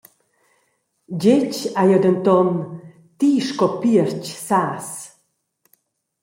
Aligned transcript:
Getg 1.21 1.53
hai 1.77 1.87
jeu 1.89 2.01
denton: 2.05 2.47
«Ti 3.17 3.29
sco 3.47 3.67
piertg 3.81 4.25
sas…». 4.47 4.89